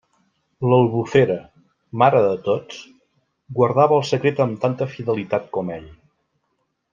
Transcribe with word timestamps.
L'Albufera, 0.69 1.35
mare 2.03 2.21
de 2.27 2.31
tots, 2.49 2.79
guardava 3.59 3.99
el 4.01 4.07
secret 4.13 4.43
amb 4.47 4.59
tanta 4.65 4.89
fidelitat 4.95 5.47
com 5.59 5.71
ell. 5.77 5.87